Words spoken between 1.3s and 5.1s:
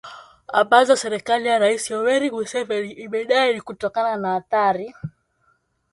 ya Rais Yoweri Museveni imedai ni kutokana na athari